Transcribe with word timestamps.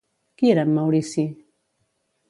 Qui 0.41 0.49
era 0.53 0.63
en 0.69 0.71
Maurici? 0.79 1.27